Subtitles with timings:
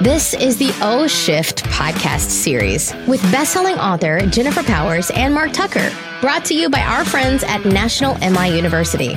[0.00, 5.90] This is the O Shift podcast series with best-selling author Jennifer Powers and Mark Tucker,
[6.20, 9.16] brought to you by our friends at National MI University.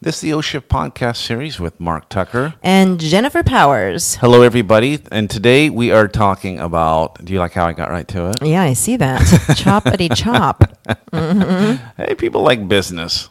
[0.00, 2.54] This is the O Shift podcast series with Mark Tucker.
[2.62, 4.16] and Jennifer Powers.
[4.16, 5.00] Hello, everybody.
[5.10, 7.24] And today we are talking about.
[7.24, 8.36] Do you like how I got right to it?
[8.42, 9.20] Yeah, I see that.
[9.56, 10.62] Choppity chop.
[11.12, 12.02] Mm-hmm.
[12.02, 13.28] Hey, people like business.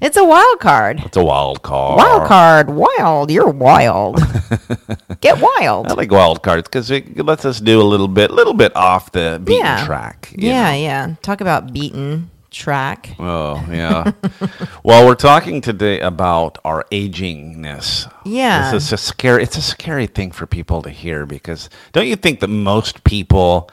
[0.00, 1.00] It's a wild card.
[1.04, 1.98] It's a wild card.
[1.98, 2.70] Wild card.
[2.70, 3.30] Wild.
[3.30, 4.16] You're wild.
[5.20, 5.86] Get wild.
[5.86, 9.12] I like wild cards because it lets us do a little bit, little bit off
[9.12, 9.86] the beaten yeah.
[9.86, 10.32] track.
[10.36, 10.76] Yeah, know?
[10.76, 11.14] yeah.
[11.22, 13.14] Talk about beaten track.
[13.18, 14.12] Oh, yeah.
[14.82, 18.10] well, we're talking today about our agingness.
[18.24, 18.72] Yeah.
[18.72, 19.42] This is a scary.
[19.42, 23.70] It's a scary thing for people to hear because don't you think that most people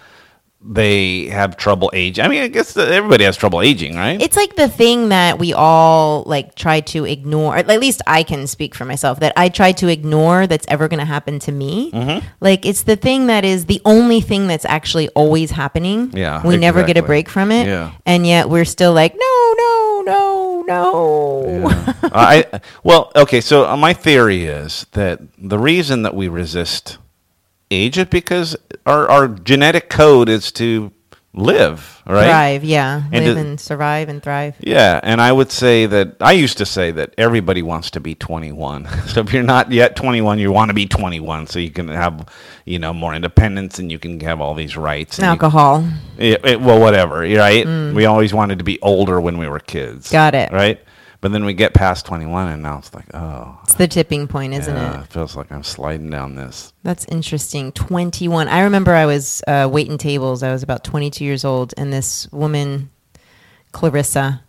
[0.64, 2.24] they have trouble aging?
[2.24, 4.22] I mean, I guess everybody has trouble aging, right?
[4.22, 7.56] It's like the thing that we all like try to ignore.
[7.58, 11.00] At least I can speak for myself that I try to ignore that's ever going
[11.00, 11.92] to happen to me.
[11.92, 12.26] Mm-hmm.
[12.40, 16.12] Like it's the thing that is the only thing that's actually always happening.
[16.14, 17.68] Yeah, we never get a break from it.
[17.68, 17.94] Yeah.
[18.06, 21.70] and yet we're still like, no, no, no, no.
[22.03, 23.42] Uh, I well, okay.
[23.42, 26.98] So uh, my theory is that the reason that we resist
[27.72, 28.55] age is because
[28.86, 30.91] our our genetic code is to
[31.33, 32.25] live, right?
[32.25, 34.55] Thrive, yeah, And live it- and survive and thrive.
[34.59, 38.16] Yeah, and I would say that I used to say that everybody wants to be
[38.16, 38.86] 21.
[39.08, 42.28] So if you're not yet 21, you want to be 21 so you can have,
[42.66, 45.19] you know, more independence and you can have all these rights.
[45.19, 45.85] and Alcohol.
[46.17, 47.66] Yeah, it- well, whatever, right?
[47.66, 50.09] We always wanted to be older when we were kids.
[50.09, 50.11] Mm.
[50.11, 50.52] Got it.
[50.52, 50.81] Right?
[51.22, 54.53] But then we get past 21 and now it's like, oh, It's the tipping point,
[54.55, 55.03] isn't yeah, it?
[55.03, 56.73] it feels like I'm sliding down this.
[56.81, 57.72] That's interesting.
[57.73, 58.47] 21.
[58.47, 60.41] I remember I was uh, waiting tables.
[60.41, 62.89] I was about 22 years old, and this woman,
[63.72, 64.41] Clarissa,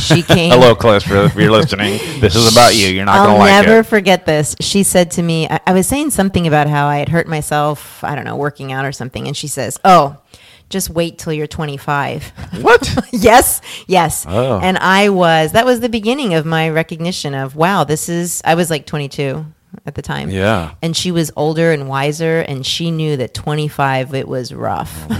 [0.00, 0.52] she came.
[0.52, 2.00] Hello, Clarissa, if you're listening.
[2.20, 2.88] This is about you.
[2.88, 4.56] You're not I'll going to like never forget this.
[4.58, 8.02] She said to me, I, I was saying something about how I had hurt myself,
[8.02, 9.26] I don't know, working out or something.
[9.26, 10.16] And she says, Oh,
[10.68, 12.32] just wait till you're 25.
[12.62, 13.08] What?
[13.12, 14.24] yes, yes.
[14.28, 14.58] Oh.
[14.60, 18.54] And I was, that was the beginning of my recognition of, wow, this is, I
[18.56, 19.44] was like 22
[19.84, 20.30] at the time.
[20.30, 20.74] Yeah.
[20.82, 25.06] And she was older and wiser, and she knew that 25, it was rough.
[25.10, 25.14] Oh,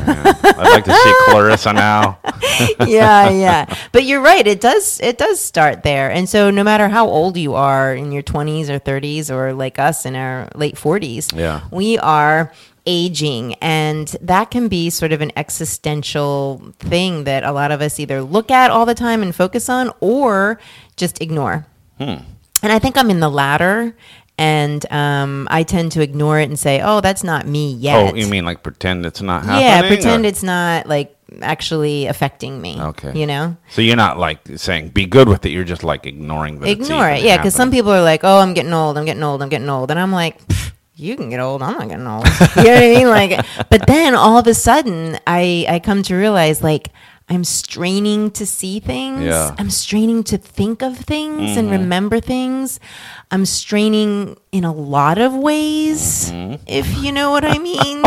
[0.45, 2.19] I'd like to see Clarissa now.
[2.87, 3.77] yeah, yeah.
[3.93, 4.47] But you're right.
[4.47, 6.11] It does it does start there.
[6.11, 9.79] And so no matter how old you are in your 20s or 30s or like
[9.79, 11.61] us in our late 40s, Yeah.
[11.71, 12.51] we are
[12.87, 17.99] aging and that can be sort of an existential thing that a lot of us
[17.99, 20.61] either look at all the time and focus on or
[20.97, 21.67] just ignore.
[21.99, 22.19] Hmm.
[22.63, 23.95] And I think I'm in the latter
[24.39, 28.15] and um, I tend to ignore it and say, "Oh, that's not me yet." Oh,
[28.15, 29.65] you mean like pretend it's not happening?
[29.65, 32.79] yeah, pretend or- it's not like actually affecting me.
[32.79, 33.19] Okay.
[33.19, 33.57] You know?
[33.71, 35.51] So you're not like saying be good with it.
[35.51, 37.23] You're just like ignoring it's Ignore it.
[37.23, 38.99] Yeah, because some people are like, "Oh, I'm getting old.
[38.99, 39.43] I'm getting old.
[39.43, 41.63] I'm getting old," and I'm like, "Pfft, "You can get old.
[41.63, 42.27] I'm not getting old."
[42.57, 43.09] you know what I mean?
[43.09, 46.89] Like, but then all of a sudden, I I come to realize like.
[47.29, 49.25] I'm straining to see things.
[49.25, 49.53] Yeah.
[49.59, 52.79] I'm straining to think of things and remember things.
[53.33, 56.31] I'm straining in a lot of ways,
[56.69, 58.05] if you know what I mean.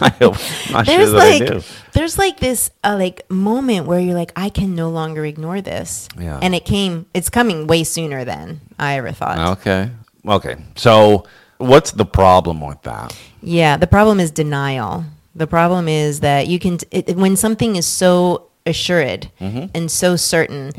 [0.00, 0.36] I hope,
[0.72, 1.62] not there's sure that I like do.
[1.92, 6.08] there's like this uh, like moment where you're like I can no longer ignore this.
[6.18, 6.40] Yeah.
[6.42, 9.58] And it came it's coming way sooner than I ever thought.
[9.58, 9.90] Okay.
[10.28, 10.56] Okay.
[10.76, 11.24] So
[11.58, 13.16] what's the problem with that?
[13.42, 15.04] Yeah, the problem is denial.
[15.34, 19.66] The problem is that you can it, when something is so assured Mm-hmm.
[19.74, 20.72] and so certain,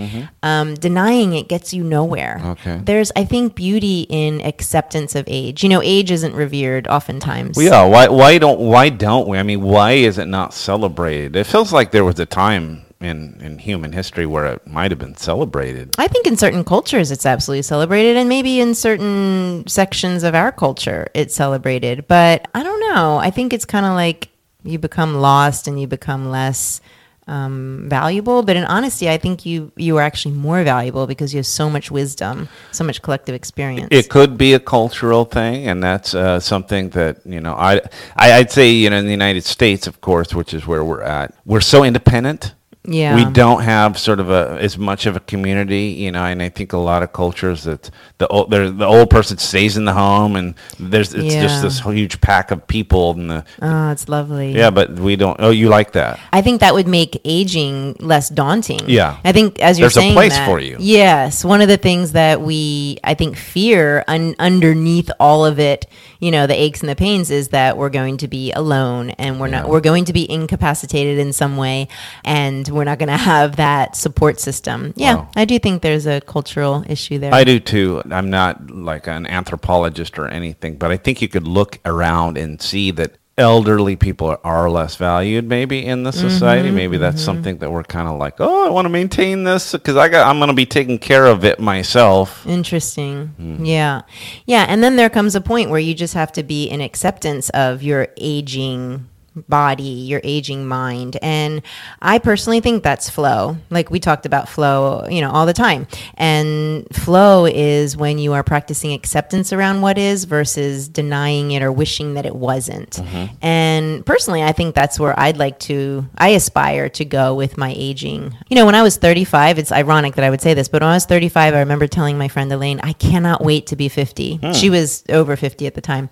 [0.44, 2.40] um, denying it gets you nowhere.
[2.46, 2.80] Okay.
[2.84, 5.64] There's, I think, beauty in acceptance of age.
[5.64, 7.58] You know, age isn't revered oftentimes.
[7.58, 7.86] Well, yeah.
[7.86, 8.08] Why?
[8.10, 8.60] Why don't?
[8.60, 9.38] Why don't we?
[9.40, 11.36] I mean, why is it not celebrated?
[11.36, 15.00] It feels like there was a time in in human history where it might have
[15.00, 15.96] been celebrated.
[15.98, 20.52] I think in certain cultures it's absolutely celebrated, and maybe in certain sections of our
[20.52, 22.08] culture it's celebrated.
[22.08, 23.18] But I don't know.
[23.18, 24.30] I think it's kind of like
[24.64, 26.82] you become lost and you become less
[27.30, 28.42] um, valuable.
[28.44, 31.70] But in honesty, I think you you are actually more valuable because you have so
[31.70, 33.88] much wisdom, so much collective experience.
[33.92, 37.54] It could be a cultural thing, and that's uh, something that you know.
[37.54, 37.82] I,
[38.16, 41.04] I I'd say you know in the United States, of course, which is where we're
[41.04, 41.34] at.
[41.46, 42.56] We're so independent.
[42.92, 43.16] Yeah.
[43.16, 46.50] We don't have sort of a as much of a community, you know, and I
[46.50, 49.94] think a lot of cultures that the old there the old person stays in the
[49.94, 51.42] home and there's it's Yeah.
[51.44, 54.54] just this huge pack of people and the Oh, it's lovely.
[54.56, 55.38] yeah, but we don't.
[55.40, 56.20] Oh, you like that?
[56.34, 58.82] I think that would make aging less daunting.
[58.88, 59.18] Yeah.
[59.24, 60.78] I think as you're There's a saying place that- for you.
[60.80, 65.86] Yes, one of the things that we I think fear un- underneath all of it
[66.20, 69.40] you know, the aches and the pains is that we're going to be alone and
[69.40, 71.88] we're not, we're going to be incapacitated in some way
[72.26, 74.94] and we're not going to have that support system.
[74.96, 75.30] Yeah, Wow.
[75.36, 77.34] I do think there's a cultural issue there.
[77.34, 78.02] I do too.
[78.12, 82.62] I'm not like an anthropologist or anything, but I think you could look around and
[82.62, 86.70] see that elderly people are, less valued maybe in the society.
[86.70, 89.96] maybe that's something that we're kind of like, oh, I want to maintain this because
[89.96, 92.46] I got I'm going to be taking care of it myself.
[92.46, 93.28] Interesting.
[93.28, 93.66] Hmm.
[93.66, 94.02] Yeah.
[94.46, 94.66] Yeah.
[94.68, 97.82] And then there comes a point where you just have to be in acceptance of
[97.82, 99.09] your aging
[99.48, 101.18] body, your aging mind.
[101.22, 101.62] And
[102.02, 103.58] I personally think that's flow.
[103.70, 105.88] Like we talked about flow, you know, all the time.
[106.16, 111.72] And flow is when you are practicing acceptance around what is versus denying it or
[111.72, 112.92] wishing that it wasn't.
[112.92, 113.36] Mm-hmm.
[113.42, 117.74] And personally, I think that's where I'd like to, I aspire to go with my
[117.76, 118.36] aging.
[118.50, 120.90] You know, when I was 35, it's ironic that I would say this, but when
[120.90, 124.38] I was 35, I remember telling my friend Elaine, I cannot wait to be 50.
[124.38, 124.52] Hmm.
[124.52, 126.10] She was over 50 at the time.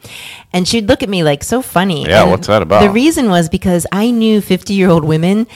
[0.54, 2.06] And she'd look at me like so funny.
[2.08, 2.82] Yeah, And what's that about?
[2.82, 5.48] The reason was because I knew 50 year old women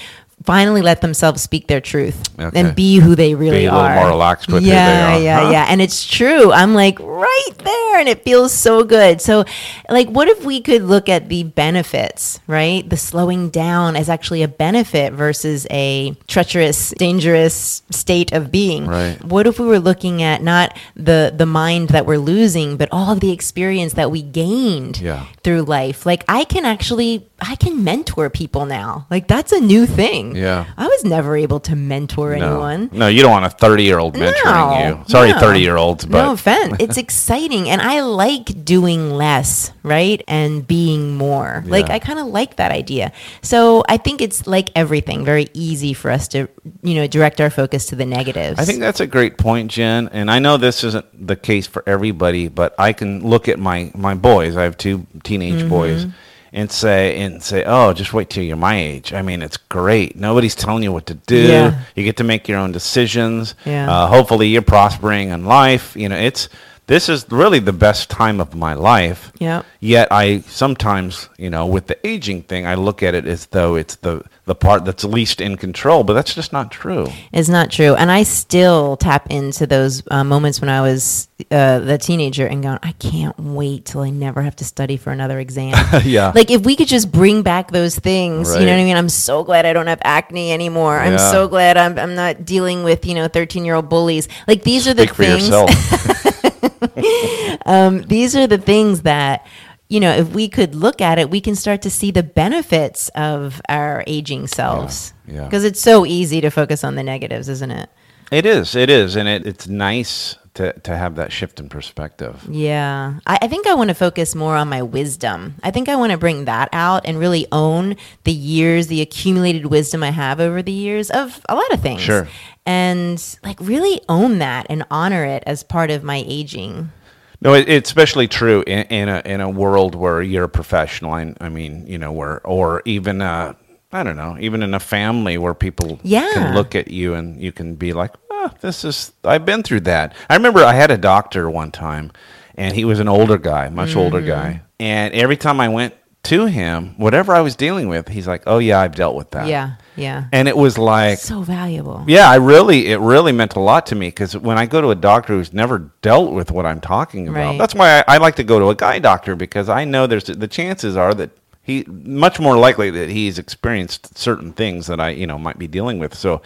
[0.43, 2.59] finally let themselves speak their truth Okay.
[2.59, 3.95] and be who they really Be a little are.
[3.97, 5.19] more relaxed with who they yeah, are.
[5.21, 5.49] Yeah, Huh.
[5.51, 5.65] yeah.
[5.69, 6.51] And it's true.
[6.51, 9.21] I'm like right there and it feels so good.
[9.21, 9.43] So
[9.87, 12.89] like what if we could look at the benefits, right?
[12.89, 18.87] The slowing down as actually a benefit versus a treacherous, dangerous state of being.
[18.87, 19.23] Right.
[19.23, 23.11] What if we were looking at not the the mind that we're losing, but all
[23.13, 25.25] of the experience that we gained Yeah.
[25.43, 26.03] through life?
[26.03, 29.07] Like I can actually I can mentor people now.
[29.09, 30.35] Like that's a new thing.
[30.35, 30.65] Yeah.
[30.77, 32.45] I was never able to mentor No.
[32.45, 32.89] anyone.
[32.93, 35.03] No, you don't want a 30 year old mentoring No, you.
[35.07, 35.39] Sorry, no.
[35.39, 36.75] 30 year olds, but no offense.
[36.79, 41.63] It's exciting, and I like doing less, right, and being more.
[41.65, 43.11] Like I kind of like that idea.
[43.41, 46.47] So I think it's like everything, very easy for us to,
[46.83, 48.59] you know, direct our focus to the negatives.
[48.59, 50.09] I think that's a great point, Jen.
[50.09, 53.91] And I know this isn't the case for everybody, but I can look at my
[53.95, 54.55] my boys.
[54.55, 56.11] I have two teenage boys, Mm-hmm.
[56.53, 60.15] And say and say, "Oh, just wait till you're my age." I mean, it's great.
[60.15, 61.47] Nobody's telling you what to do.
[61.47, 61.79] Yeah.
[61.95, 63.55] You get to make your own decisions.
[63.65, 63.91] Yeah.
[63.91, 65.95] Uh, hopefully, you're prospering in life.
[65.95, 66.49] You know, it's
[66.87, 69.31] this is really the best time of my life.
[69.39, 69.65] Yep.
[69.79, 73.75] Yet I sometimes, you know, with the aging thing, I look at it as though
[73.75, 77.07] it's the the part that's least in control, but that's just not true.
[77.31, 77.95] It's not true.
[77.95, 82.61] And I still tap into those uh, moments when I was uh, the teenager and
[82.61, 85.73] going, I can't wait till I never have to study for another exam.
[86.03, 86.33] Yeah.
[86.35, 88.97] Like if we could just bring back those things, you know what I mean?
[88.97, 90.97] I'm so glad I don't have acne anymore.
[90.99, 94.27] I'm so glad I'm, I'm not dealing with, you know, 13 year old bullies.
[94.47, 95.47] Like these are the things.
[95.47, 95.69] yourself.
[98.07, 99.45] These are the things that,
[99.91, 103.09] you know, if we could look at it, we can start to see the benefits
[103.09, 105.13] of our aging selves.
[105.27, 105.43] yeah.
[105.43, 107.89] Because it's so easy to focus on the negatives, isn't it?
[108.31, 108.73] It is.
[108.73, 112.47] It is, and it, it's nice to to have that shift in perspective.
[112.49, 113.19] Yeah.
[113.27, 115.55] I, I think I want to focus more on my wisdom.
[115.61, 119.65] I think I want to bring that out and really own the years, the accumulated
[119.65, 121.99] wisdom I have over the years of a lot of things.
[121.99, 122.29] Sure.
[122.65, 126.93] And like really own that and honor it as part of my aging.
[127.41, 131.13] No, it, it's especially true in, in a in a world where you're a professional.
[131.13, 133.53] I, I mean, you know, where or even uh,
[133.91, 136.29] I don't know, even in a family where people Yeah.
[136.33, 139.81] can look at you and you can be like, oh, this is I've been through
[139.81, 140.15] that.
[140.29, 142.11] I remember I had a doctor one time,
[142.55, 144.27] and he was an older guy, much older Mm-hmm.
[144.27, 148.43] guy, and every time I went to him, whatever I was dealing with, he's like,
[148.45, 149.47] oh yeah, I've dealt with that.
[149.47, 149.75] Yeah.
[149.95, 150.25] Yeah.
[150.31, 151.19] and it was like.
[151.19, 152.03] so valuable.
[152.07, 154.89] Yeah, I really, it really meant a lot to me because when I go to
[154.91, 157.57] a doctor who's never dealt with what I'm talking about, Right.
[157.57, 160.23] that's why I, I like to go to a guy doctor because I know there's
[160.25, 161.31] the chances are that
[161.63, 165.67] he much more likely that he's experienced certain things that I, you know, might be
[165.67, 166.15] dealing with.
[166.15, 166.41] So,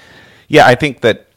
[0.49, 1.27] yeah, I think that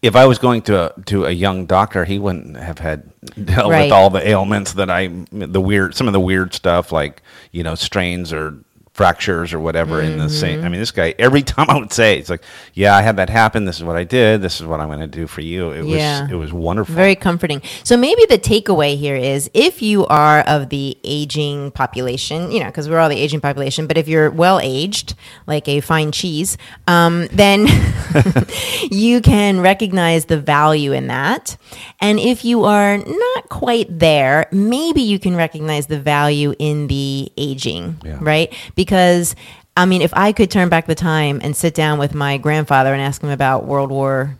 [0.00, 3.04] if I was going to a, to a young doctor, he wouldn't have had
[3.44, 3.84] dealt Right.
[3.84, 7.22] with all the ailments that I, the weird, some of the weird stuff like
[7.52, 8.56] you know strains or
[8.92, 10.58] fractures or whatever in the same.
[10.58, 10.66] Mm-hmm.
[10.66, 12.42] I mean, this guy every time I would say, it's like,
[12.74, 13.64] yeah, I had that happen.
[13.64, 14.42] This is what I did.
[14.42, 15.70] This is what I'm going to do for you.
[15.70, 16.22] It Yeah.
[16.22, 16.94] was it was wonderful.
[16.94, 17.62] Very comforting.
[17.84, 22.66] So maybe the takeaway here is if you are of the aging population, you know,
[22.66, 25.14] because we're all the aging population, but if you're well aged,
[25.46, 27.66] like a fine cheese, um, then
[28.90, 31.56] you can recognize the value in that.
[32.00, 37.30] And if you are not quite there, maybe you can recognize the value in the
[37.36, 38.18] aging, Yeah.
[38.20, 38.52] right?
[38.74, 38.91] Because
[39.76, 42.92] I mean, if I could turn back the time and sit down with my grandfather
[42.92, 44.36] and ask him about World War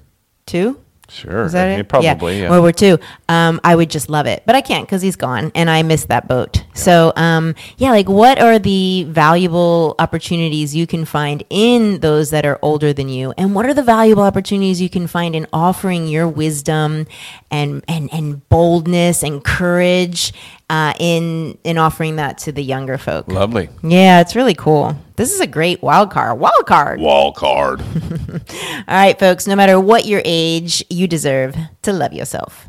[0.53, 0.75] II,
[1.09, 1.89] Sure, is that Yeah, it?
[1.89, 2.41] probably.
[2.41, 2.49] Yeah.
[2.49, 2.97] World War II.
[3.29, 6.09] Um, I would just love it, but I can't because he's gone, and I missed
[6.09, 6.62] that boat.
[6.75, 12.47] So, um, yeah, like what are the valuable opportunities you can find in those that
[12.47, 16.09] are older than you, and what are the valuable opportunities you can find in offering
[16.09, 17.07] your wisdom
[17.51, 20.33] and and and boldness and courage
[20.71, 23.29] uh, in in offering that to the younger folk.
[23.29, 23.69] Lovely.
[23.83, 24.97] Yeah, it's really cool.
[25.17, 26.39] This is a great wild card.
[26.39, 26.99] Wild card.
[26.99, 27.81] Wall card.
[28.23, 29.47] All right, folks.
[29.47, 32.69] No matter what your age, you deserve to love yourself.